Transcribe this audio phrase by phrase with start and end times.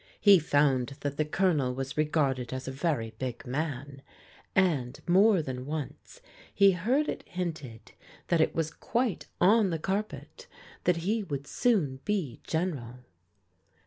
[0.19, 4.01] He found that the Colonel was regarded as a very big man,
[4.55, 7.91] and more than once he heard it hinted
[8.29, 10.47] that it was quite on the carpet
[10.85, 13.01] that he would soon be General.